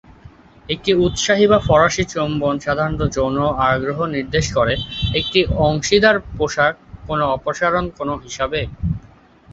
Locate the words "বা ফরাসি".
1.47-2.03